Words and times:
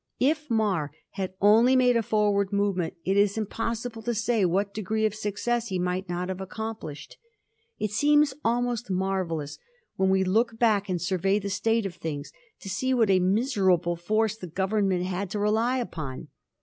If 0.19 0.49
Mar 0.49 0.89
had 1.11 1.35
only 1.41 1.75
made 1.75 1.95
a 1.95 2.01
forward 2.01 2.51
movement 2.51 2.95
it 3.05 3.17
is 3.17 3.37
impossible 3.37 4.01
to 4.01 4.15
say 4.15 4.43
what 4.45 4.73
de 4.73 4.81
gree 4.81 5.05
of 5.05 5.13
success 5.13 5.67
he 5.67 5.77
might 5.77 6.09
not 6.09 6.27
have 6.29 6.41
accomplished. 6.41 7.17
It 7.77 7.91
seems 7.91 8.33
almost 8.43 8.89
marvellous, 8.89 9.59
when 9.97 10.09
we 10.09 10.23
look 10.23 10.57
back 10.57 10.89
and 10.89 10.99
survey 10.99 11.37
the 11.37 11.51
state 11.51 11.85
of 11.85 11.93
things, 11.97 12.31
to 12.61 12.67
see 12.67 12.95
what 12.95 13.11
a 13.11 13.19
miserable 13.19 13.95
force 13.95 14.35
the 14.35 14.47
Government 14.47 15.05
had 15.05 15.29
to 15.29 15.39
rely 15.39 15.77
upon. 15.77 16.29